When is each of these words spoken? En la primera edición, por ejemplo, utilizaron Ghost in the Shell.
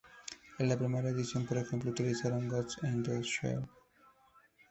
En 0.57 0.67
la 0.67 0.77
primera 0.79 1.09
edición, 1.11 1.45
por 1.45 1.57
ejemplo, 1.59 1.91
utilizaron 1.91 2.47
Ghost 2.47 2.83
in 2.85 3.03
the 3.03 3.21
Shell. 3.21 3.61